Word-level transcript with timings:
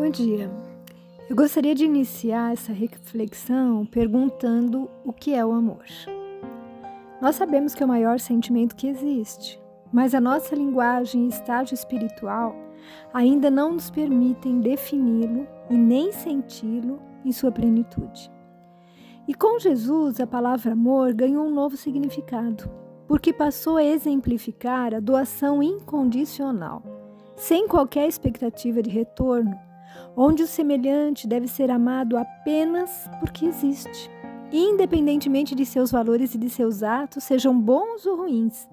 Bom 0.00 0.08
dia. 0.08 0.50
Eu 1.28 1.36
gostaria 1.36 1.74
de 1.74 1.84
iniciar 1.84 2.54
essa 2.54 2.72
reflexão 2.72 3.84
perguntando 3.84 4.88
o 5.04 5.12
que 5.12 5.34
é 5.34 5.44
o 5.44 5.52
amor. 5.52 5.84
Nós 7.20 7.36
sabemos 7.36 7.74
que 7.74 7.82
é 7.82 7.86
o 7.86 7.88
maior 7.88 8.18
sentimento 8.18 8.74
que 8.74 8.88
existe, 8.88 9.60
mas 9.92 10.14
a 10.14 10.20
nossa 10.20 10.56
linguagem 10.56 11.26
e 11.26 11.28
estágio 11.28 11.74
espiritual 11.74 12.56
ainda 13.12 13.50
não 13.50 13.74
nos 13.74 13.90
permitem 13.90 14.60
defini-lo 14.60 15.46
e 15.68 15.76
nem 15.76 16.10
senti-lo 16.12 16.98
em 17.22 17.30
sua 17.30 17.52
plenitude. 17.52 18.32
E 19.28 19.34
com 19.34 19.58
Jesus, 19.58 20.18
a 20.18 20.26
palavra 20.26 20.72
amor 20.72 21.12
ganhou 21.12 21.44
um 21.44 21.52
novo 21.52 21.76
significado, 21.76 22.70
porque 23.06 23.34
passou 23.34 23.76
a 23.76 23.84
exemplificar 23.84 24.94
a 24.94 24.98
doação 24.98 25.62
incondicional, 25.62 26.82
sem 27.36 27.68
qualquer 27.68 28.08
expectativa 28.08 28.80
de 28.80 28.88
retorno 28.88 29.68
onde 30.16 30.42
o 30.42 30.46
semelhante 30.46 31.26
deve 31.26 31.48
ser 31.48 31.70
amado 31.70 32.16
apenas 32.16 33.08
porque 33.18 33.46
existe, 33.46 34.10
independentemente 34.52 35.54
de 35.54 35.64
seus 35.64 35.90
valores 35.90 36.34
e 36.34 36.38
de 36.38 36.50
seus 36.50 36.82
atos, 36.82 37.24
sejam 37.24 37.58
bons 37.58 38.06
ou 38.06 38.16
ruins. 38.16 38.68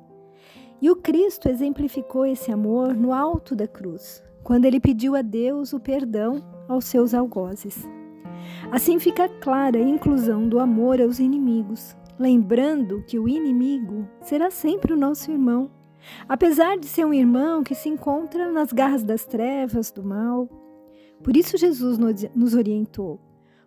E 0.81 0.89
o 0.89 0.95
Cristo 0.95 1.49
exemplificou 1.49 2.25
esse 2.25 2.51
amor 2.51 2.93
no 2.93 3.13
alto 3.13 3.55
da 3.55 3.67
cruz, 3.67 4.23
quando 4.43 4.65
ele 4.65 4.79
pediu 4.79 5.15
a 5.15 5.21
Deus 5.21 5.73
o 5.73 5.79
perdão 5.79 6.43
aos 6.67 6.85
seus 6.85 7.13
algozes. 7.13 7.87
Assim 8.71 8.99
fica 8.99 9.27
clara 9.27 9.79
a 9.79 9.81
inclusão 9.81 10.47
do 10.47 10.59
amor 10.59 11.01
aos 11.01 11.19
inimigos, 11.19 11.95
lembrando 12.19 13.03
que 13.07 13.19
o 13.19 13.27
inimigo 13.27 14.07
será 14.21 14.49
sempre 14.49 14.93
o 14.93 14.97
nosso 14.97 15.31
irmão, 15.31 15.69
apesar 16.27 16.77
de 16.77 16.85
ser 16.85 17.05
um 17.05 17.13
irmão 17.13 17.63
que 17.63 17.75
se 17.75 17.89
encontra 17.89 18.51
nas 18.51 18.71
garras 18.71 19.03
das 19.03 19.25
trevas, 19.25 19.91
do 19.91 20.03
mal, 20.03 20.47
por 21.23 21.35
isso 21.35 21.57
Jesus 21.57 21.97
nos 22.35 22.53
orientou: 22.53 23.19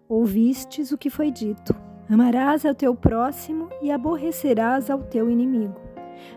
Ouvistes 0.08 0.92
o 0.92 0.98
que 0.98 1.10
foi 1.10 1.30
dito: 1.30 1.74
Amarás 2.08 2.66
ao 2.66 2.74
teu 2.74 2.94
próximo 2.94 3.68
e 3.80 3.90
aborrecerás 3.90 4.90
ao 4.90 4.98
teu 5.04 5.30
inimigo. 5.30 5.80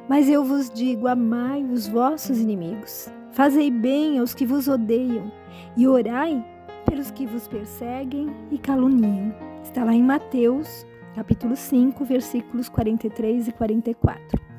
Mas 0.07 0.29
eu 0.29 0.43
vos 0.43 0.69
digo: 0.69 1.07
amai 1.07 1.63
os 1.63 1.87
vossos 1.87 2.39
inimigos, 2.39 3.09
fazei 3.31 3.71
bem 3.71 4.19
aos 4.19 4.33
que 4.33 4.45
vos 4.45 4.67
odeiam 4.67 5.31
e 5.75 5.87
orai 5.87 6.45
pelos 6.85 7.09
que 7.09 7.25
vos 7.25 7.47
perseguem 7.47 8.27
e 8.51 8.57
caluniam. 8.57 9.33
Está 9.63 9.83
lá 9.83 9.93
em 9.93 10.03
Mateus, 10.03 10.85
capítulo 11.15 11.55
5, 11.55 12.05
versículos 12.05 12.69
43 12.69 13.47
e 13.47 13.51
44. 13.51 14.52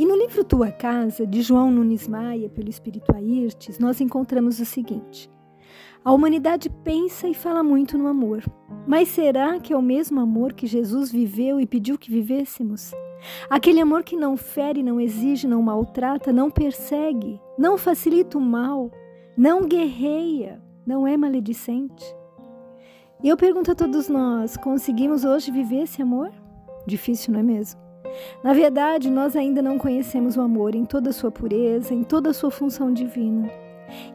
E 0.00 0.06
no 0.06 0.16
livro 0.16 0.42
Tua 0.42 0.72
Casa, 0.72 1.26
de 1.26 1.42
João 1.42 1.70
Nunes 1.70 2.08
Maia, 2.08 2.48
pelo 2.48 2.70
Espírito 2.70 3.14
Airtes, 3.14 3.78
nós 3.78 4.00
encontramos 4.00 4.58
o 4.58 4.64
seguinte: 4.64 5.30
A 6.02 6.10
humanidade 6.10 6.70
pensa 6.82 7.28
e 7.28 7.34
fala 7.34 7.62
muito 7.62 7.98
no 7.98 8.06
amor, 8.06 8.42
mas 8.86 9.08
será 9.08 9.60
que 9.60 9.74
é 9.74 9.76
o 9.76 9.82
mesmo 9.82 10.18
amor 10.18 10.54
que 10.54 10.66
Jesus 10.66 11.12
viveu 11.12 11.60
e 11.60 11.66
pediu 11.66 11.98
que 11.98 12.10
vivêssemos? 12.10 12.92
Aquele 13.50 13.78
amor 13.78 14.02
que 14.02 14.16
não 14.16 14.38
fere, 14.38 14.82
não 14.82 14.98
exige, 14.98 15.46
não 15.46 15.60
maltrata, 15.60 16.32
não 16.32 16.50
persegue, 16.50 17.38
não 17.58 17.76
facilita 17.76 18.38
o 18.38 18.40
mal, 18.40 18.90
não 19.36 19.68
guerreia, 19.68 20.62
não 20.86 21.06
é 21.06 21.14
maledicente? 21.14 22.06
E 23.22 23.28
eu 23.28 23.36
pergunto 23.36 23.70
a 23.70 23.74
todos 23.74 24.08
nós: 24.08 24.56
conseguimos 24.56 25.26
hoje 25.26 25.50
viver 25.50 25.82
esse 25.82 26.00
amor? 26.00 26.32
Difícil, 26.86 27.34
não 27.34 27.40
é 27.40 27.42
mesmo? 27.42 27.89
Na 28.42 28.52
verdade, 28.52 29.10
nós 29.10 29.36
ainda 29.36 29.62
não 29.62 29.78
conhecemos 29.78 30.36
o 30.36 30.40
amor 30.40 30.74
em 30.74 30.84
toda 30.84 31.10
a 31.10 31.12
sua 31.12 31.30
pureza, 31.30 31.94
em 31.94 32.02
toda 32.02 32.30
a 32.30 32.34
sua 32.34 32.50
função 32.50 32.92
divina. 32.92 33.50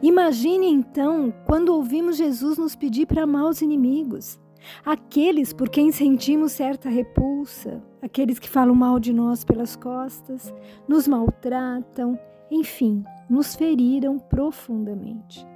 Imagine 0.02 0.68
então 0.68 1.32
quando 1.44 1.74
ouvimos 1.74 2.16
Jesus 2.16 2.58
nos 2.58 2.74
pedir 2.74 3.06
para 3.06 3.24
amar 3.24 3.44
os 3.44 3.60
inimigos, 3.60 4.40
aqueles 4.84 5.52
por 5.52 5.68
quem 5.68 5.92
sentimos 5.92 6.52
certa 6.52 6.88
repulsa, 6.88 7.82
aqueles 8.00 8.38
que 8.38 8.48
falam 8.48 8.74
mal 8.74 8.98
de 8.98 9.12
nós 9.12 9.44
pelas 9.44 9.76
costas, 9.76 10.52
nos 10.88 11.06
maltratam, 11.06 12.18
enfim, 12.50 13.04
nos 13.28 13.54
feriram 13.54 14.18
profundamente. 14.18 15.46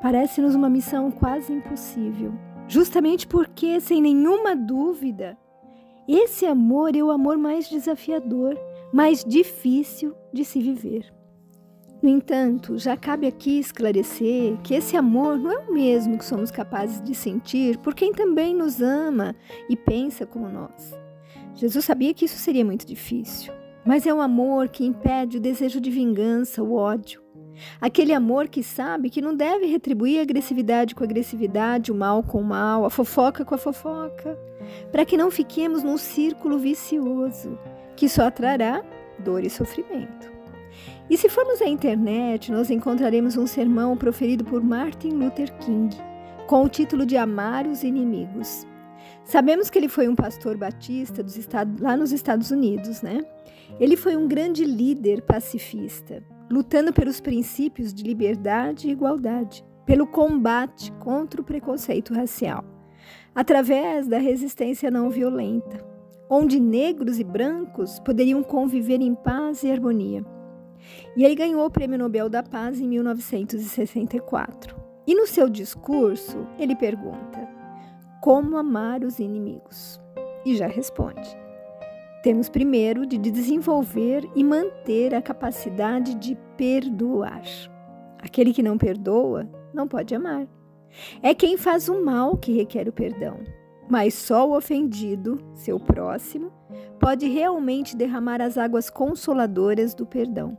Parece-nos 0.00 0.54
uma 0.54 0.70
missão 0.70 1.10
quase 1.10 1.52
impossível, 1.52 2.32
justamente 2.68 3.26
porque, 3.26 3.80
sem 3.80 4.00
nenhuma 4.00 4.54
dúvida, 4.54 5.36
esse 6.08 6.46
amor 6.46 6.96
é 6.96 7.02
o 7.02 7.10
amor 7.10 7.36
mais 7.36 7.68
desafiador, 7.68 8.58
mais 8.92 9.22
difícil 9.22 10.14
de 10.32 10.44
se 10.44 10.58
viver. 10.58 11.12
No 12.00 12.08
entanto, 12.08 12.78
já 12.78 12.96
cabe 12.96 13.26
aqui 13.26 13.58
esclarecer 13.58 14.56
que 14.62 14.72
esse 14.72 14.96
amor 14.96 15.36
não 15.36 15.52
é 15.52 15.58
o 15.58 15.72
mesmo 15.72 16.16
que 16.16 16.24
somos 16.24 16.50
capazes 16.50 17.02
de 17.02 17.14
sentir 17.14 17.76
por 17.78 17.94
quem 17.94 18.12
também 18.12 18.54
nos 18.54 18.80
ama 18.80 19.34
e 19.68 19.76
pensa 19.76 20.24
como 20.24 20.48
nós. 20.48 20.96
Jesus 21.54 21.84
sabia 21.84 22.14
que 22.14 22.24
isso 22.24 22.38
seria 22.38 22.64
muito 22.64 22.86
difícil, 22.86 23.52
mas 23.84 24.06
é 24.06 24.14
um 24.14 24.22
amor 24.22 24.68
que 24.68 24.86
impede 24.86 25.38
o 25.38 25.40
desejo 25.40 25.80
de 25.80 25.90
vingança, 25.90 26.62
o 26.62 26.74
ódio. 26.74 27.20
Aquele 27.80 28.12
amor 28.12 28.48
que 28.48 28.62
sabe 28.62 29.10
que 29.10 29.22
não 29.22 29.34
deve 29.34 29.66
retribuir 29.66 30.18
a 30.18 30.22
agressividade 30.22 30.94
com 30.94 31.04
agressividade, 31.04 31.92
o 31.92 31.94
mal 31.94 32.22
com 32.22 32.40
o 32.40 32.44
mal, 32.44 32.84
a 32.84 32.90
fofoca 32.90 33.44
com 33.44 33.54
a 33.54 33.58
fofoca 33.58 34.38
para 34.90 35.04
que 35.04 35.16
não 35.16 35.30
fiquemos 35.30 35.82
num 35.82 35.96
círculo 35.96 36.58
vicioso 36.58 37.58
que 37.96 38.08
só 38.08 38.30
trará 38.30 38.82
dor 39.18 39.44
e 39.44 39.50
sofrimento. 39.50 40.30
E 41.10 41.16
se 41.16 41.28
formos 41.28 41.62
à 41.62 41.66
internet, 41.66 42.52
nós 42.52 42.70
encontraremos 42.70 43.36
um 43.36 43.46
sermão 43.46 43.96
proferido 43.96 44.44
por 44.44 44.62
Martin 44.62 45.10
Luther 45.10 45.52
King, 45.58 45.96
com 46.46 46.64
o 46.64 46.68
título 46.68 47.06
de 47.06 47.16
Amar 47.16 47.66
os 47.66 47.82
Inimigos. 47.82 48.66
Sabemos 49.24 49.70
que 49.70 49.78
ele 49.78 49.88
foi 49.88 50.06
um 50.06 50.14
pastor 50.14 50.56
batista 50.56 51.22
dos 51.22 51.36
estados, 51.36 51.80
lá 51.80 51.96
nos 51.96 52.12
Estados 52.12 52.50
Unidos, 52.50 53.02
né? 53.02 53.24
Ele 53.80 53.96
foi 53.96 54.16
um 54.16 54.28
grande 54.28 54.64
líder 54.64 55.22
pacifista, 55.22 56.22
lutando 56.50 56.92
pelos 56.92 57.20
princípios 57.20 57.92
de 57.92 58.02
liberdade 58.02 58.88
e 58.88 58.92
igualdade, 58.92 59.64
pelo 59.84 60.06
combate 60.06 60.92
contra 60.92 61.40
o 61.40 61.44
preconceito 61.44 62.14
racial 62.14 62.64
através 63.38 64.08
da 64.08 64.18
resistência 64.18 64.90
não 64.90 65.10
violenta, 65.10 65.78
onde 66.28 66.58
negros 66.58 67.20
e 67.20 67.24
brancos 67.24 68.00
poderiam 68.00 68.42
conviver 68.42 69.00
em 69.00 69.14
paz 69.14 69.62
e 69.62 69.70
harmonia. 69.70 70.24
E 71.16 71.24
ele 71.24 71.36
ganhou 71.36 71.64
o 71.64 71.70
Prêmio 71.70 71.98
Nobel 71.98 72.28
da 72.28 72.42
Paz 72.42 72.80
em 72.80 72.88
1964. 72.88 74.76
E 75.06 75.14
no 75.14 75.26
seu 75.26 75.48
discurso, 75.48 76.48
ele 76.58 76.74
pergunta: 76.74 77.48
Como 78.20 78.56
amar 78.56 79.04
os 79.04 79.20
inimigos? 79.20 80.00
E 80.44 80.56
já 80.56 80.66
responde: 80.66 81.28
Temos 82.22 82.48
primeiro 82.48 83.06
de 83.06 83.16
desenvolver 83.16 84.28
e 84.34 84.42
manter 84.42 85.14
a 85.14 85.22
capacidade 85.22 86.14
de 86.14 86.36
perdoar. 86.56 87.42
Aquele 88.18 88.52
que 88.52 88.62
não 88.62 88.76
perdoa 88.76 89.48
não 89.72 89.86
pode 89.86 90.14
amar. 90.14 90.46
É 91.22 91.32
quem 91.34 91.56
faz 91.56 91.88
o 91.88 92.04
mal 92.04 92.36
que 92.36 92.52
requer 92.52 92.88
o 92.88 92.92
perdão, 92.92 93.38
mas 93.88 94.14
só 94.14 94.48
o 94.48 94.56
ofendido, 94.56 95.38
seu 95.54 95.78
próximo, 95.78 96.52
pode 96.98 97.28
realmente 97.28 97.96
derramar 97.96 98.40
as 98.40 98.58
águas 98.58 98.90
consoladoras 98.90 99.94
do 99.94 100.04
perdão. 100.04 100.58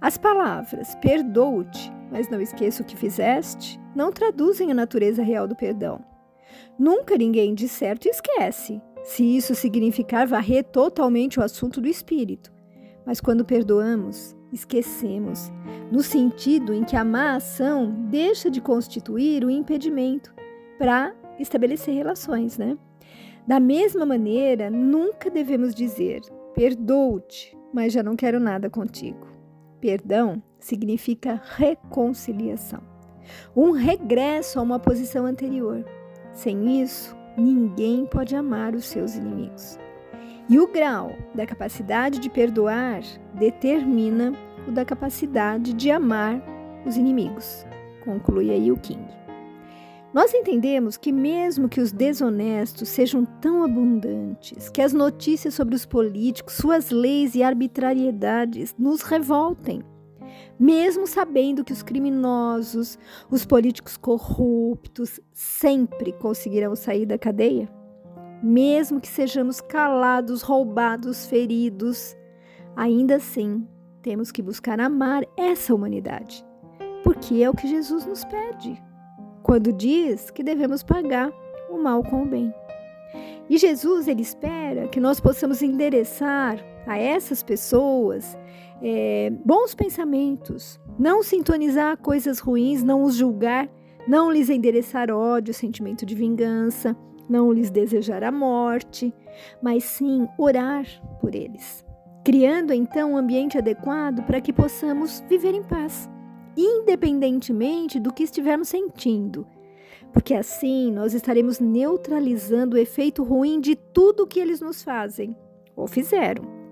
As 0.00 0.16
palavras 0.16 0.94
perdoo-te, 0.96 1.92
mas 2.10 2.28
não 2.28 2.40
esqueça 2.40 2.82
o 2.82 2.86
que 2.86 2.96
fizeste, 2.96 3.80
não 3.94 4.12
traduzem 4.12 4.70
a 4.70 4.74
natureza 4.74 5.22
real 5.22 5.48
do 5.48 5.56
perdão. 5.56 6.04
Nunca 6.78 7.16
ninguém 7.16 7.54
de 7.54 7.68
certo 7.68 8.06
esquece, 8.06 8.80
se 9.04 9.36
isso 9.36 9.54
significar 9.54 10.26
varrer 10.26 10.64
totalmente 10.64 11.38
o 11.38 11.42
assunto 11.42 11.80
do 11.80 11.88
espírito. 11.88 12.52
Mas 13.04 13.20
quando 13.20 13.44
perdoamos, 13.44 14.36
esquecemos, 14.52 15.50
no 15.90 16.02
sentido 16.02 16.72
em 16.72 16.84
que 16.84 16.96
a 16.96 17.04
má 17.04 17.34
ação 17.34 17.90
deixa 18.10 18.50
de 18.50 18.60
constituir 18.60 19.44
o 19.44 19.50
impedimento 19.50 20.32
para 20.78 21.14
estabelecer 21.38 21.94
relações, 21.94 22.58
né? 22.58 22.76
Da 23.46 23.58
mesma 23.58 24.06
maneira, 24.06 24.70
nunca 24.70 25.30
devemos 25.30 25.74
dizer 25.74 26.20
perdoo-te, 26.54 27.56
mas 27.72 27.92
já 27.92 28.02
não 28.02 28.14
quero 28.14 28.38
nada 28.38 28.70
contigo. 28.70 29.26
Perdão 29.80 30.40
significa 30.60 31.42
reconciliação, 31.56 32.82
um 33.56 33.72
regresso 33.72 34.60
a 34.60 34.62
uma 34.62 34.78
posição 34.78 35.26
anterior. 35.26 35.84
Sem 36.32 36.80
isso, 36.80 37.16
ninguém 37.36 38.06
pode 38.06 38.34
amar 38.36 38.74
os 38.74 38.84
seus 38.84 39.14
inimigos. 39.16 39.78
E 40.48 40.58
o 40.58 40.66
grau 40.66 41.12
da 41.34 41.46
capacidade 41.46 42.18
de 42.18 42.28
perdoar 42.28 43.02
determina 43.34 44.32
o 44.66 44.72
da 44.72 44.84
capacidade 44.84 45.72
de 45.72 45.90
amar 45.90 46.42
os 46.84 46.96
inimigos, 46.96 47.66
conclui 48.04 48.50
aí 48.50 48.70
o 48.70 48.76
King. 48.76 49.22
Nós 50.12 50.34
entendemos 50.34 50.98
que, 50.98 51.10
mesmo 51.10 51.70
que 51.70 51.80
os 51.80 51.90
desonestos 51.90 52.90
sejam 52.90 53.24
tão 53.24 53.64
abundantes, 53.64 54.68
que 54.68 54.82
as 54.82 54.92
notícias 54.92 55.54
sobre 55.54 55.74
os 55.74 55.86
políticos, 55.86 56.54
suas 56.54 56.90
leis 56.90 57.34
e 57.34 57.42
arbitrariedades 57.42 58.74
nos 58.78 59.00
revoltem, 59.00 59.82
mesmo 60.58 61.06
sabendo 61.06 61.64
que 61.64 61.72
os 61.72 61.82
criminosos, 61.82 62.98
os 63.30 63.44
políticos 63.44 63.96
corruptos 63.96 65.20
sempre 65.32 66.12
conseguirão 66.12 66.76
sair 66.76 67.06
da 67.06 67.18
cadeia? 67.18 67.68
Mesmo 68.42 69.00
que 69.00 69.08
sejamos 69.08 69.60
calados, 69.60 70.42
roubados, 70.42 71.26
feridos, 71.26 72.16
ainda 72.76 73.16
assim 73.16 73.66
temos 74.02 74.32
que 74.32 74.42
buscar 74.42 74.80
amar 74.80 75.24
essa 75.36 75.74
humanidade, 75.74 76.44
porque 77.04 77.42
é 77.42 77.48
o 77.48 77.54
que 77.54 77.68
Jesus 77.68 78.04
nos 78.04 78.24
pede 78.24 78.82
quando 79.42 79.72
diz 79.72 80.30
que 80.30 80.42
devemos 80.42 80.82
pagar 80.82 81.30
o 81.68 81.76
mal 81.76 82.02
com 82.02 82.22
o 82.22 82.26
bem. 82.26 82.54
E 83.48 83.58
Jesus 83.58 84.08
ele 84.08 84.22
espera 84.22 84.88
que 84.88 85.00
nós 85.00 85.20
possamos 85.20 85.62
endereçar 85.62 86.58
a 86.86 86.98
essas 86.98 87.42
pessoas 87.42 88.36
é, 88.82 89.30
bons 89.44 89.74
pensamentos, 89.74 90.80
não 90.98 91.22
sintonizar 91.22 91.96
coisas 91.98 92.38
ruins, 92.38 92.82
não 92.82 93.02
os 93.02 93.14
julgar, 93.14 93.68
não 94.06 94.30
lhes 94.30 94.50
endereçar 94.50 95.10
ódio, 95.10 95.54
sentimento 95.54 96.04
de 96.04 96.14
vingança, 96.14 96.96
não 97.28 97.52
lhes 97.52 97.70
desejar 97.70 98.24
a 98.24 98.32
morte, 98.32 99.14
mas 99.62 99.84
sim 99.84 100.26
orar 100.36 100.84
por 101.20 101.34
eles, 101.34 101.84
criando 102.24 102.72
então 102.72 103.12
um 103.12 103.16
ambiente 103.16 103.56
adequado 103.56 104.22
para 104.24 104.40
que 104.40 104.52
possamos 104.52 105.22
viver 105.28 105.54
em 105.54 105.62
paz, 105.62 106.10
independentemente 106.56 108.00
do 108.00 108.12
que 108.12 108.24
estivermos 108.24 108.68
sentindo. 108.68 109.46
Porque 110.12 110.34
assim 110.34 110.92
nós 110.92 111.14
estaremos 111.14 111.58
neutralizando 111.58 112.76
o 112.76 112.78
efeito 112.78 113.22
ruim 113.22 113.60
de 113.60 113.74
tudo 113.74 114.26
que 114.26 114.38
eles 114.40 114.60
nos 114.60 114.82
fazem 114.82 115.36
ou 115.74 115.86
fizeram 115.86 116.62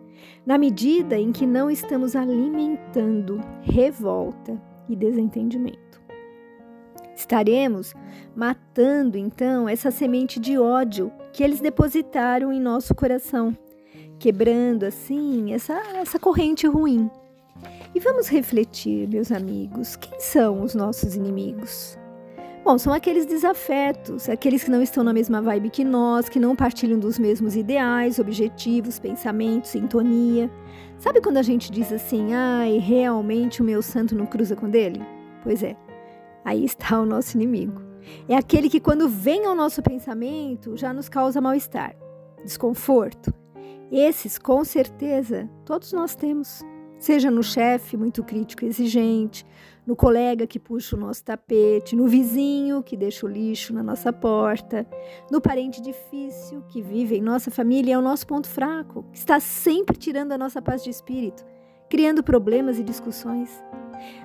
na 0.45 0.59
medida 0.59 1.19
em 1.19 1.33
que 1.33 1.47
não 1.47 1.71
estamos 1.71 2.17
alimentando 2.17 3.41
revolta 3.63 4.61
e 4.89 4.97
desentendimento. 4.97 6.01
Estaremos 7.15 7.95
matando 8.35 9.19
então 9.19 9.69
essa 9.69 9.91
semente 9.91 10.41
de 10.41 10.59
ódio 10.59 11.13
que 11.33 11.45
eles 11.45 11.61
depositaram 11.61 12.53
em 12.53 12.61
nosso 12.61 12.95
coração, 12.95 13.57
quebrando 14.19 14.85
assim 14.85 15.53
essa, 15.53 15.75
essa 15.97 16.19
corrente 16.19 16.67
ruim. 16.67 17.11
E 17.95 18.01
vamos 18.01 18.29
refletir, 18.29 19.07
meus 19.09 19.31
amigos, 19.31 19.97
quem 19.97 20.19
são 20.19 20.63
os 20.63 20.75
nossos 20.75 21.15
inimigos? 21.15 22.00
Bom, 22.63 22.77
são 22.77 22.93
aqueles 22.93 23.25
desafetos, 23.25 24.29
aqueles 24.29 24.63
que 24.63 24.71
não 24.71 24.83
estão 24.83 25.03
na 25.03 25.15
mesma 25.15 25.41
vibe 25.41 25.71
que 25.71 25.83
nós, 25.83 26.29
que 26.29 26.39
não 26.39 26.55
partilham 26.55 26.99
dos 26.99 27.19
mesmos 27.19 27.57
ideais, 27.57 28.19
objetivos, 28.19 28.99
pensamentos, 28.99 29.71
sintonia. 29.71 30.51
Sabe 30.99 31.23
quando 31.23 31.39
a 31.39 31.43
gente 31.43 31.73
diz 31.73 31.91
assim, 31.91 32.35
ai, 32.35 32.77
realmente 32.77 33.63
o 33.63 33.65
meu 33.65 33.81
santo 33.81 34.15
não 34.15 34.27
cruza 34.27 34.55
com 34.55 34.69
dele? 34.69 35.01
Pois 35.43 35.63
é, 35.63 35.75
aí 36.45 36.63
está 36.63 37.01
o 37.01 37.07
nosso 37.07 37.35
inimigo. 37.35 37.81
É 38.29 38.37
aquele 38.37 38.69
que, 38.69 38.79
quando 38.79 39.09
vem 39.09 39.47
ao 39.47 39.55
nosso 39.55 39.83
pensamento, 39.83 40.77
já 40.77 40.93
nos 40.93 41.09
causa 41.09 41.41
mal-estar, 41.41 41.97
desconforto. 42.45 43.33
Esses, 43.91 44.39
com 44.39 44.63
certeza, 44.65 45.49
todos 45.65 45.93
nós 45.93 46.15
temos. 46.15 46.63
Seja 47.01 47.31
no 47.31 47.43
chefe 47.43 47.97
muito 47.97 48.23
crítico 48.23 48.63
e 48.63 48.69
exigente, 48.69 49.47
no 49.87 49.97
colega 49.97 50.47
que 50.47 50.59
puxa 50.59 50.95
o 50.95 51.01
nosso 51.01 51.25
tapete, 51.25 51.97
no 51.97 52.07
vizinho 52.07 52.83
que 52.83 52.95
deixa 52.95 53.25
o 53.25 53.29
lixo 53.29 53.73
na 53.73 53.83
nossa 53.83 54.13
porta, 54.13 54.87
no 55.31 55.41
parente 55.41 55.81
difícil 55.81 56.63
que 56.69 56.83
vive 56.83 57.17
em 57.17 57.23
nossa 57.23 57.51
família 57.51 57.93
e 57.93 57.95
é 57.95 57.99
o 57.99 58.03
nosso 58.03 58.27
ponto 58.27 58.47
fraco, 58.47 59.03
que 59.11 59.17
está 59.17 59.41
sempre 59.41 59.97
tirando 59.97 60.33
a 60.33 60.39
nossa 60.39 60.61
paz 60.61 60.85
de 60.85 60.91
espírito, 60.91 61.43
criando 61.89 62.23
problemas 62.23 62.79
e 62.79 62.85
discussões. 62.85 63.51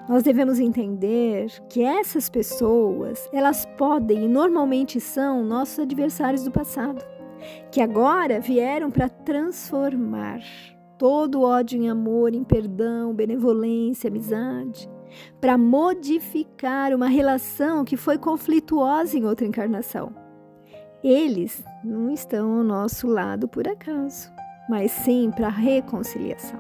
Nós 0.10 0.22
devemos 0.22 0.60
entender 0.60 1.50
que 1.70 1.82
essas 1.82 2.30
pessoas, 2.30 3.26
elas 3.32 3.66
podem 3.78 4.26
e 4.26 4.28
normalmente 4.28 5.00
são 5.00 5.46
nossos 5.46 5.80
adversários 5.80 6.44
do 6.44 6.52
passado, 6.52 7.02
que 7.72 7.80
agora 7.80 8.42
vieram 8.42 8.92
para 8.92 9.08
transformar 9.08 10.42
todo 10.98 11.42
ódio 11.42 11.82
em 11.82 11.90
amor, 11.90 12.34
em 12.34 12.44
perdão, 12.44 13.14
benevolência, 13.14 14.10
amizade 14.10 14.90
para 15.40 15.58
modificar 15.58 16.94
uma 16.94 17.08
relação 17.08 17.86
que 17.86 17.98
foi 17.98 18.18
conflituosa 18.18 19.18
em 19.18 19.26
outra 19.26 19.46
encarnação. 19.46 20.14
Eles 21.04 21.64
não 21.84 22.10
estão 22.10 22.58
ao 22.58 22.64
nosso 22.64 23.08
lado 23.08 23.48
por 23.48 23.68
acaso, 23.68 24.32
mas 24.70 24.92
sim 24.92 25.32
para 25.36 25.50
reconciliação. 25.50 26.60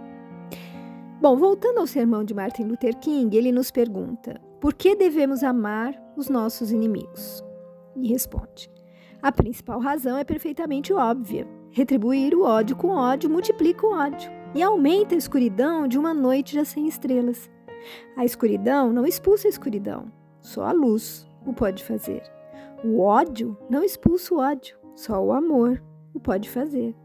Bom, 1.19 1.35
voltando 1.35 1.79
ao 1.79 1.87
sermão 1.87 2.23
de 2.23 2.33
Martin 2.33 2.63
Luther 2.63 2.95
King, 2.97 3.35
ele 3.35 3.51
nos 3.51 3.71
pergunta: 3.71 4.39
por 4.59 4.73
que 4.73 4.95
devemos 4.95 5.43
amar 5.43 5.95
os 6.15 6.29
nossos 6.29 6.71
inimigos? 6.71 7.43
E 7.95 8.07
responde: 8.07 8.69
a 9.21 9.31
principal 9.31 9.79
razão 9.79 10.17
é 10.17 10.23
perfeitamente 10.23 10.93
óbvia. 10.93 11.47
Retribuir 11.75 12.33
o 12.33 12.43
ódio 12.43 12.73
com 12.73 12.91
ódio 12.91 13.29
multiplica 13.29 13.85
o 13.85 13.91
ódio 13.91 14.31
e 14.55 14.63
aumenta 14.63 15.13
a 15.13 15.17
escuridão 15.17 15.89
de 15.89 15.99
uma 15.99 16.13
noite 16.13 16.55
já 16.55 16.63
sem 16.63 16.87
estrelas. 16.87 17.51
A 18.15 18.23
escuridão 18.23 18.93
não 18.93 19.05
expulsa 19.05 19.45
a 19.45 19.49
escuridão, 19.49 20.09
só 20.39 20.63
a 20.63 20.71
luz 20.71 21.27
o 21.45 21.51
pode 21.51 21.83
fazer. 21.83 22.23
O 22.81 23.01
ódio 23.01 23.57
não 23.69 23.83
expulsa 23.83 24.33
o 24.33 24.37
ódio, 24.37 24.77
só 24.95 25.21
o 25.21 25.33
amor 25.33 25.83
o 26.13 26.19
pode 26.21 26.49
fazer. 26.49 26.95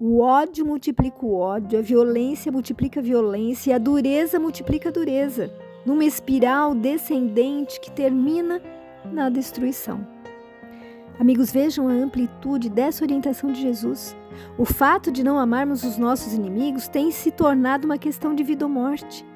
O 0.00 0.18
ódio 0.18 0.66
multiplica 0.66 1.24
o 1.24 1.36
ódio, 1.36 1.78
a 1.78 1.82
violência 1.82 2.50
multiplica 2.50 2.98
a 2.98 3.04
violência 3.04 3.70
e 3.70 3.72
a 3.72 3.78
dureza 3.78 4.40
multiplica 4.40 4.88
a 4.88 4.92
dureza, 4.92 5.48
numa 5.86 6.04
espiral 6.04 6.74
descendente 6.74 7.78
que 7.78 7.92
termina 7.92 8.60
na 9.12 9.30
destruição. 9.30 10.17
Amigos, 11.18 11.50
vejam 11.50 11.88
a 11.88 11.92
amplitude 11.92 12.70
dessa 12.70 13.04
orientação 13.04 13.50
de 13.50 13.60
Jesus. 13.60 14.16
O 14.56 14.64
fato 14.64 15.10
de 15.10 15.24
não 15.24 15.36
amarmos 15.36 15.82
os 15.82 15.98
nossos 15.98 16.32
inimigos 16.32 16.86
tem 16.86 17.10
se 17.10 17.32
tornado 17.32 17.86
uma 17.86 17.98
questão 17.98 18.32
de 18.32 18.44
vida 18.44 18.64
ou 18.64 18.70
morte. 18.70 19.26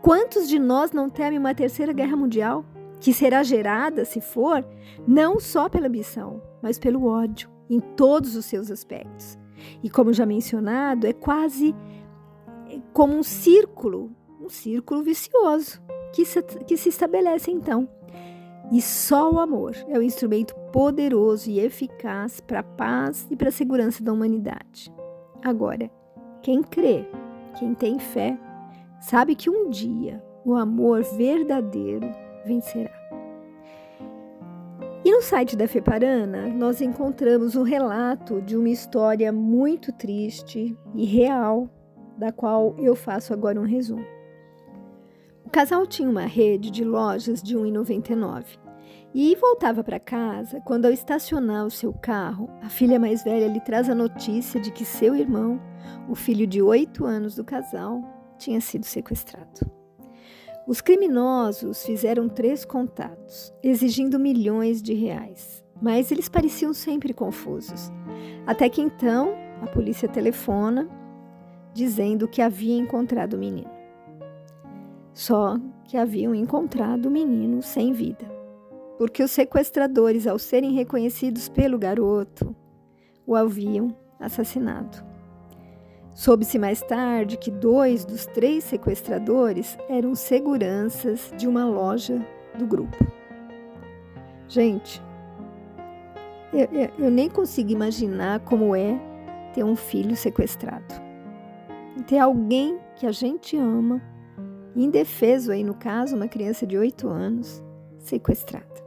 Quantos 0.00 0.48
de 0.48 0.60
nós 0.60 0.92
não 0.92 1.10
temem 1.10 1.40
uma 1.40 1.54
terceira 1.54 1.92
guerra 1.92 2.16
mundial, 2.16 2.64
que 3.00 3.12
será 3.12 3.42
gerada, 3.42 4.04
se 4.04 4.20
for, 4.20 4.64
não 5.04 5.40
só 5.40 5.68
pela 5.68 5.88
ambição, 5.88 6.40
mas 6.62 6.78
pelo 6.78 7.06
ódio, 7.06 7.50
em 7.68 7.80
todos 7.80 8.36
os 8.36 8.44
seus 8.44 8.70
aspectos? 8.70 9.36
E 9.82 9.90
como 9.90 10.12
já 10.12 10.24
mencionado, 10.24 11.08
é 11.08 11.12
quase 11.12 11.74
como 12.92 13.16
um 13.16 13.22
círculo, 13.24 14.12
um 14.40 14.48
círculo 14.48 15.02
vicioso 15.02 15.82
que 16.12 16.24
se, 16.24 16.40
que 16.40 16.76
se 16.76 16.88
estabelece 16.88 17.50
então. 17.50 17.88
E 18.72 18.80
só 18.80 19.30
o 19.30 19.38
amor 19.38 19.76
é 19.86 19.98
o 19.98 20.02
instrumento 20.02 20.54
poderoso 20.72 21.50
e 21.50 21.60
eficaz 21.60 22.40
para 22.40 22.60
a 22.60 22.62
paz 22.62 23.26
e 23.30 23.36
para 23.36 23.50
a 23.50 23.52
segurança 23.52 24.02
da 24.02 24.10
humanidade. 24.10 24.90
Agora, 25.44 25.90
quem 26.42 26.62
crê, 26.62 27.06
quem 27.58 27.74
tem 27.74 27.98
fé, 27.98 28.38
sabe 28.98 29.34
que 29.34 29.50
um 29.50 29.68
dia 29.68 30.24
o 30.42 30.54
amor 30.54 31.02
verdadeiro 31.02 32.10
vencerá. 32.46 32.90
E 35.04 35.12
no 35.12 35.20
site 35.20 35.54
da 35.54 35.68
Feparana, 35.68 36.46
nós 36.46 36.80
encontramos 36.80 37.54
o 37.56 37.62
relato 37.62 38.40
de 38.40 38.56
uma 38.56 38.70
história 38.70 39.30
muito 39.30 39.92
triste 39.92 40.74
e 40.94 41.04
real, 41.04 41.68
da 42.16 42.32
qual 42.32 42.74
eu 42.78 42.96
faço 42.96 43.34
agora 43.34 43.60
um 43.60 43.66
resumo. 43.66 44.06
O 45.44 45.50
casal 45.50 45.86
tinha 45.86 46.08
uma 46.08 46.24
rede 46.24 46.70
de 46.70 46.82
lojas 46.82 47.42
de 47.42 47.54
1,99 47.54 48.61
e 49.14 49.36
voltava 49.36 49.84
para 49.84 50.00
casa 50.00 50.60
quando, 50.60 50.86
ao 50.86 50.92
estacionar 50.92 51.66
o 51.66 51.70
seu 51.70 51.92
carro, 51.92 52.48
a 52.62 52.68
filha 52.68 52.98
mais 52.98 53.22
velha 53.22 53.46
lhe 53.46 53.60
traz 53.60 53.90
a 53.90 53.94
notícia 53.94 54.58
de 54.60 54.70
que 54.70 54.84
seu 54.84 55.14
irmão, 55.14 55.60
o 56.08 56.14
filho 56.14 56.46
de 56.46 56.62
8 56.62 57.04
anos 57.04 57.34
do 57.34 57.44
casal, 57.44 58.02
tinha 58.38 58.60
sido 58.60 58.84
sequestrado. 58.84 59.70
Os 60.66 60.80
criminosos 60.80 61.84
fizeram 61.84 62.28
três 62.28 62.64
contatos, 62.64 63.52
exigindo 63.62 64.18
milhões 64.18 64.80
de 64.80 64.94
reais, 64.94 65.62
mas 65.80 66.10
eles 66.10 66.28
pareciam 66.28 66.72
sempre 66.72 67.12
confusos. 67.12 67.90
Até 68.46 68.68
que 68.68 68.80
então 68.80 69.34
a 69.60 69.66
polícia 69.66 70.08
telefona 70.08 70.88
dizendo 71.74 72.28
que 72.28 72.40
havia 72.40 72.76
encontrado 72.76 73.34
o 73.34 73.38
menino. 73.38 73.70
Só 75.12 75.58
que 75.84 75.96
haviam 75.96 76.34
encontrado 76.34 77.06
o 77.06 77.10
menino 77.10 77.62
sem 77.62 77.92
vida, 77.92 78.24
porque 79.02 79.20
os 79.20 79.32
sequestradores, 79.32 80.28
ao 80.28 80.38
serem 80.38 80.74
reconhecidos 80.74 81.48
pelo 81.48 81.76
garoto, 81.76 82.54
o 83.26 83.34
haviam 83.34 83.96
assassinado. 84.20 85.04
Soube-se 86.14 86.56
mais 86.56 86.82
tarde 86.82 87.36
que 87.36 87.50
dois 87.50 88.04
dos 88.04 88.26
três 88.26 88.62
sequestradores 88.62 89.76
eram 89.88 90.14
seguranças 90.14 91.34
de 91.36 91.48
uma 91.48 91.64
loja 91.64 92.24
do 92.56 92.64
grupo. 92.64 92.96
Gente, 94.46 95.02
eu, 96.52 96.68
eu, 96.70 96.90
eu 96.96 97.10
nem 97.10 97.28
consigo 97.28 97.72
imaginar 97.72 98.38
como 98.44 98.76
é 98.76 98.96
ter 99.52 99.64
um 99.64 99.74
filho 99.74 100.14
sequestrado. 100.14 100.94
Ter 102.06 102.20
alguém 102.20 102.78
que 102.94 103.04
a 103.04 103.10
gente 103.10 103.56
ama 103.56 104.00
indefeso 104.76 105.50
aí 105.50 105.64
no 105.64 105.74
caso, 105.74 106.14
uma 106.14 106.28
criança 106.28 106.64
de 106.64 106.78
8 106.78 107.08
anos, 107.08 107.60
sequestrada. 107.98 108.81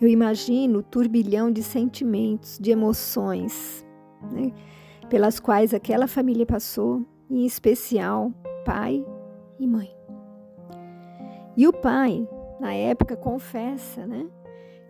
Eu 0.00 0.08
imagino 0.08 0.80
o 0.80 0.82
turbilhão 0.82 1.50
de 1.50 1.62
sentimentos, 1.62 2.58
de 2.58 2.70
emoções, 2.70 3.84
né, 4.32 4.52
pelas 5.08 5.38
quais 5.38 5.72
aquela 5.72 6.08
família 6.08 6.44
passou, 6.44 7.04
em 7.30 7.46
especial 7.46 8.32
pai 8.64 9.04
e 9.58 9.66
mãe. 9.66 9.94
E 11.56 11.68
o 11.68 11.72
pai, 11.72 12.28
na 12.60 12.74
época, 12.74 13.16
confessa, 13.16 14.06
né, 14.06 14.26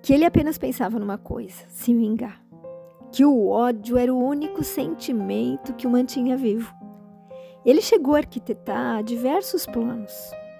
que 0.02 0.12
ele 0.12 0.24
apenas 0.24 0.56
pensava 0.56 0.98
numa 0.98 1.18
coisa: 1.18 1.64
se 1.68 1.94
vingar. 1.94 2.42
Que 3.12 3.24
o 3.24 3.48
ódio 3.48 3.96
era 3.96 4.12
o 4.12 4.18
único 4.18 4.64
sentimento 4.64 5.74
que 5.74 5.86
o 5.86 5.90
mantinha 5.90 6.36
vivo. 6.36 6.74
Ele 7.64 7.80
chegou 7.80 8.14
a 8.14 8.18
arquitetar 8.18 9.02
diversos 9.02 9.66
planos 9.66 10.12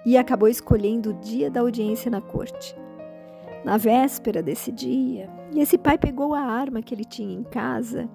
e 0.05 0.17
acabou 0.17 0.47
escolhendo 0.47 1.09
o 1.09 1.13
dia 1.13 1.51
da 1.51 1.61
audiência 1.61 2.09
na 2.09 2.21
corte. 2.21 2.75
Na 3.65 3.77
véspera 3.77 4.43
desse 4.43 4.71
dia, 4.71 5.27
esse 5.55 5.75
pai 5.75 5.97
pegou 5.97 6.35
a 6.35 6.39
arma 6.39 6.83
que 6.83 6.93
ele 6.93 7.03
tinha 7.03 7.33
em 7.33 7.41
casa 7.41 8.07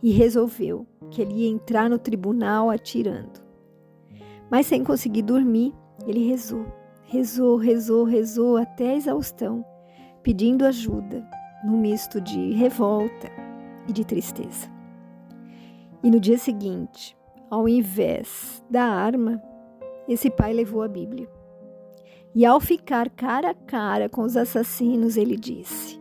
e 0.00 0.12
resolveu 0.12 0.86
que 1.10 1.20
ele 1.20 1.34
ia 1.42 1.48
entrar 1.48 1.90
no 1.90 1.98
tribunal 1.98 2.70
atirando. 2.70 3.42
Mas 4.48 4.66
sem 4.66 4.84
conseguir 4.84 5.22
dormir, 5.22 5.74
ele 6.06 6.28
rezou, 6.28 6.64
rezou, 7.02 7.56
rezou, 7.56 8.04
rezou 8.04 8.56
até 8.56 8.90
a 8.90 8.94
exaustão, 8.94 9.64
pedindo 10.22 10.64
ajuda, 10.64 11.28
num 11.64 11.78
misto 11.78 12.20
de 12.20 12.52
revolta 12.52 13.28
e 13.88 13.92
de 13.92 14.04
tristeza. 14.04 14.70
E 16.00 16.12
no 16.12 16.20
dia 16.20 16.38
seguinte, 16.38 17.16
ao 17.50 17.68
invés 17.68 18.62
da 18.70 18.84
arma, 18.84 19.42
esse 20.06 20.30
pai 20.30 20.52
levou 20.52 20.80
a 20.80 20.86
Bíblia. 20.86 21.28
E 22.34 22.46
ao 22.46 22.60
ficar 22.60 23.10
cara 23.10 23.50
a 23.50 23.54
cara 23.54 24.08
com 24.08 24.22
os 24.22 24.36
assassinos, 24.36 25.16
ele 25.16 25.36
disse: 25.36 26.00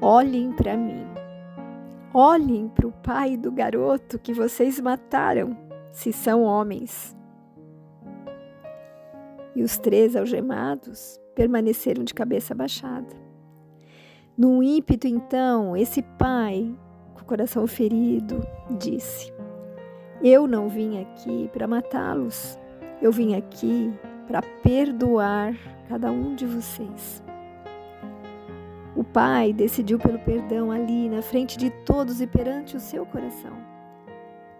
Olhem 0.00 0.52
para 0.52 0.76
mim. 0.76 1.06
Olhem 2.12 2.68
para 2.68 2.86
o 2.86 2.92
pai 2.92 3.36
do 3.36 3.52
garoto 3.52 4.18
que 4.18 4.32
vocês 4.32 4.80
mataram, 4.80 5.56
se 5.92 6.12
são 6.12 6.42
homens. 6.42 7.16
E 9.54 9.62
os 9.62 9.78
três 9.78 10.16
algemados 10.16 11.20
permaneceram 11.34 12.02
de 12.02 12.14
cabeça 12.14 12.54
baixada. 12.54 13.14
Num 14.36 14.62
ímpeto, 14.62 15.06
então, 15.06 15.76
esse 15.76 16.02
pai, 16.02 16.74
com 17.14 17.22
o 17.22 17.24
coração 17.24 17.66
ferido, 17.66 18.40
disse: 18.78 19.32
eu 20.22 20.48
não 20.48 20.68
vim 20.68 21.00
aqui 21.00 21.48
para 21.52 21.68
matá-los, 21.68 22.58
eu 23.00 23.12
vim 23.12 23.36
aqui 23.36 23.92
para 24.28 24.42
perdoar 24.42 25.56
cada 25.88 26.12
um 26.12 26.34
de 26.34 26.44
vocês. 26.44 27.24
O 28.94 29.02
Pai 29.02 29.52
decidiu 29.52 29.98
pelo 29.98 30.18
perdão 30.18 30.70
ali, 30.70 31.08
na 31.08 31.22
frente 31.22 31.56
de 31.56 31.70
todos 31.70 32.20
e 32.20 32.26
perante 32.26 32.76
o 32.76 32.80
seu 32.80 33.06
coração. 33.06 33.56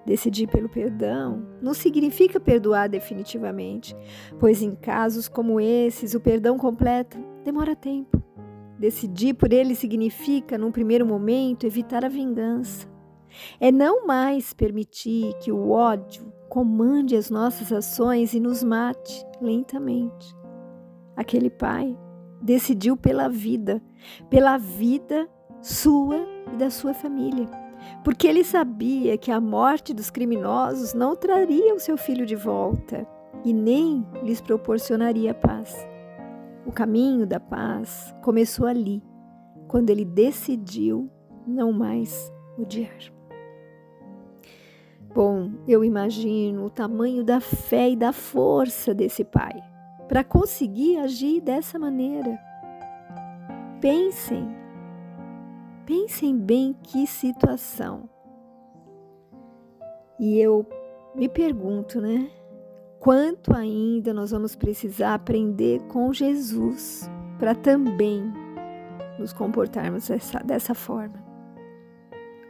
Decidir 0.07 0.47
pelo 0.47 0.71
perdão 0.71 1.47
não 1.61 1.75
significa 1.75 2.41
perdoar 2.41 2.89
definitivamente, 2.89 3.95
pois 4.41 4.63
em 4.63 4.75
casos 4.75 5.29
como 5.29 5.61
esses, 5.61 6.15
o 6.15 6.21
perdão 6.21 6.57
completo 6.57 7.19
demora 7.45 7.77
tempo. 7.77 8.23
Decidir 8.79 9.35
por 9.35 9.53
ele 9.53 9.75
significa, 9.75 10.57
num 10.57 10.73
primeiro 10.73 11.05
momento, 11.05 11.67
evitar 11.67 12.05
a 12.05 12.09
vingança 12.09 12.89
é 13.61 13.71
não 13.71 14.07
mais 14.07 14.53
permitir 14.53 15.35
que 15.41 15.53
o 15.53 15.71
ódio 15.71 16.33
comande 16.49 17.17
as 17.17 17.31
nossas 17.31 17.73
ações 17.73 18.33
e 18.33 18.41
nos 18.41 18.63
mate 18.63 19.25
lentamente. 19.41 20.37
Aquele 21.17 21.51
pai 21.51 21.97
decidiu 22.41 22.97
pela 22.97 23.29
vida, 23.29 23.83
pela 24.31 24.57
vida 24.57 25.29
sua 25.61 26.17
e 26.53 26.57
da 26.57 26.71
sua 26.71 26.95
família, 26.95 27.47
porque 28.05 28.27
ele 28.27 28.45
sabia 28.45 29.19
que 29.19 29.31
a 29.31 29.41
morte 29.41 29.93
dos 29.93 30.11
criminosos 30.11 30.95
não 30.95 31.17
traria 31.17 31.75
o 31.75 31.81
seu 31.81 31.97
filho 31.97 32.25
de 32.25 32.37
volta 32.37 33.07
e 33.45 33.53
nem 33.53 34.07
lhes 34.23 34.41
proporcionaria 34.41 35.35
paz. 35.35 35.77
O 36.65 36.73
caminho 36.73 37.27
da 37.27 37.41
paz 37.41 38.15
começou 38.23 38.67
ali, 38.67 39.03
quando 39.67 39.91
ele 39.91 40.05
decidiu 40.05 41.11
não 41.47 41.73
mais 41.73 42.33
odiar. 42.59 43.18
Bom, 45.15 45.51
eu 45.67 45.83
imagino 45.83 46.67
o 46.67 46.71
tamanho 46.71 47.25
da 47.25 47.41
fé 47.41 47.91
e 47.91 47.97
da 47.97 48.13
força 48.13 48.95
desse 48.95 49.25
pai 49.25 49.63
para 50.07 50.23
conseguir 50.23 50.99
agir 50.99 51.41
dessa 51.41 51.79
maneira. 51.79 52.39
Pensem, 53.81 54.49
pensem 55.87 56.37
bem 56.37 56.75
que 56.83 57.07
situação. 57.07 58.09
E 60.19 60.39
eu 60.39 60.67
me 61.15 61.29
pergunto, 61.29 62.01
né? 62.01 62.31
Quanto 63.01 63.55
ainda 63.55 64.13
nós 64.13 64.33
vamos 64.33 64.57
precisar 64.57 65.15
aprender 65.15 65.81
com 65.85 66.13
Jesus 66.13 67.09
para 67.39 67.55
também 67.55 68.25
nos 69.19 69.33
comportarmos 69.33 70.09
dessa, 70.09 70.41
dessa 70.41 70.75
forma? 70.75 71.25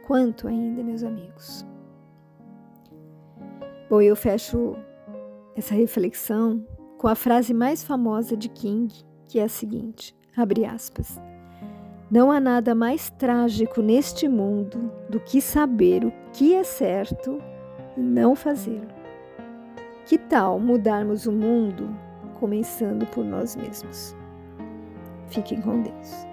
Quanto 0.07 0.47
ainda, 0.47 0.83
meus 0.83 1.03
amigos? 1.03 1.65
Bom, 3.89 4.01
eu 4.01 4.15
fecho 4.15 4.75
essa 5.55 5.73
reflexão 5.73 6.63
com 6.99 7.07
a 7.07 7.15
frase 7.15 7.55
mais 7.55 7.83
famosa 7.83 8.37
de 8.37 8.47
King, 8.47 8.93
que 9.27 9.39
é 9.39 9.43
a 9.43 9.49
seguinte: 9.49 10.15
abre 10.37 10.63
aspas. 10.63 11.19
Não 12.11 12.31
há 12.31 12.39
nada 12.39 12.75
mais 12.75 13.09
trágico 13.09 13.81
neste 13.81 14.27
mundo 14.27 14.91
do 15.09 15.19
que 15.19 15.41
saber 15.41 16.05
o 16.05 16.13
que 16.33 16.53
é 16.53 16.63
certo 16.63 17.41
e 17.97 17.99
não 17.99 18.35
fazê-lo. 18.35 18.87
Que 20.05 20.19
tal 20.19 20.59
mudarmos 20.59 21.25
o 21.25 21.31
mundo 21.31 21.89
começando 22.39 23.07
por 23.07 23.25
nós 23.25 23.55
mesmos? 23.55 24.15
Fiquem 25.29 25.61
com 25.61 25.81
Deus. 25.81 26.27